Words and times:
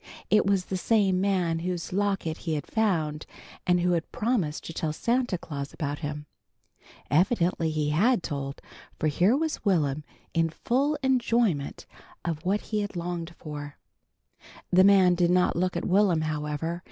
It 0.31 0.47
was 0.47 0.65
the 0.65 0.77
same 0.77 1.21
man 1.21 1.59
whose 1.59 1.93
locket 1.93 2.35
he 2.37 2.55
had 2.55 2.65
found, 2.65 3.27
and 3.67 3.81
who 3.81 3.91
had 3.91 4.11
promised 4.11 4.63
to 4.63 4.73
tell 4.73 4.91
Santa 4.93 5.37
Claus 5.37 5.73
about 5.73 5.99
him. 5.99 6.25
Evidently 7.11 7.69
he 7.69 7.91
had 7.91 8.23
told, 8.23 8.63
for 8.97 9.05
here 9.09 9.37
was 9.37 9.63
Will'm 9.63 10.03
in 10.33 10.49
full 10.49 10.97
enjoyment 11.03 11.85
of 12.25 12.43
what 12.43 12.61
he 12.61 12.81
had 12.81 12.95
longed 12.95 13.35
for. 13.37 13.77
The 14.71 14.83
man 14.83 15.13
did 15.13 15.29
not 15.29 15.55
look 15.55 15.77
at 15.77 15.85
Will'm, 15.85 16.21
however. 16.21 16.79